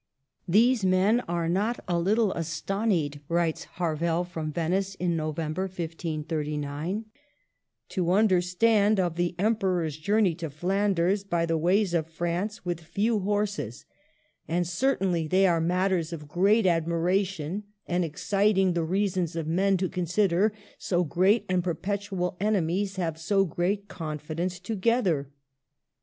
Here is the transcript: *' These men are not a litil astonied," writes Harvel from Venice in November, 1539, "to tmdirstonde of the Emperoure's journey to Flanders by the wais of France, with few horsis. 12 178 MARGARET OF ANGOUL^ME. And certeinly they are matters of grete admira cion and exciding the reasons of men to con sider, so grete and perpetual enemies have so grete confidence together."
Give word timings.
*' 0.29 0.39
These 0.47 0.83
men 0.83 1.19
are 1.27 1.47
not 1.47 1.79
a 1.87 1.93
litil 1.93 2.35
astonied," 2.35 3.19
writes 3.29 3.65
Harvel 3.77 4.23
from 4.25 4.51
Venice 4.51 4.95
in 4.95 5.15
November, 5.15 5.65
1539, 5.65 7.05
"to 7.89 8.03
tmdirstonde 8.05 8.97
of 8.97 9.15
the 9.15 9.35
Emperoure's 9.37 9.97
journey 9.97 10.33
to 10.33 10.49
Flanders 10.49 11.23
by 11.23 11.45
the 11.45 11.55
wais 11.59 11.93
of 11.93 12.07
France, 12.09 12.65
with 12.65 12.79
few 12.79 13.19
horsis. 13.19 13.85
12 14.47 14.47
178 14.47 14.49
MARGARET 14.49 14.49
OF 14.49 14.49
ANGOUL^ME. 14.49 14.57
And 14.57 14.65
certeinly 14.65 15.29
they 15.29 15.45
are 15.45 15.61
matters 15.61 16.11
of 16.13 16.27
grete 16.27 16.65
admira 16.65 17.23
cion 17.27 17.63
and 17.87 18.03
exciding 18.03 18.73
the 18.73 18.83
reasons 18.83 19.35
of 19.35 19.45
men 19.45 19.77
to 19.77 19.87
con 19.87 20.07
sider, 20.07 20.51
so 20.79 21.03
grete 21.03 21.45
and 21.47 21.63
perpetual 21.63 22.37
enemies 22.39 22.95
have 22.95 23.19
so 23.19 23.45
grete 23.45 23.87
confidence 23.87 24.59
together." 24.59 25.29